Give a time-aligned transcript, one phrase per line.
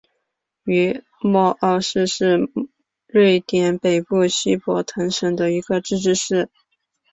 [0.63, 2.49] 于默奥市是
[3.05, 6.49] 瑞典北部西博滕省的一个自治市。